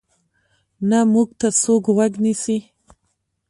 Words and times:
نه 0.89 0.99
موږ 1.13 1.29
ته 1.39 1.47
څوک 1.61 1.83
غوږ 1.95 2.13
نیسي. 2.23 2.57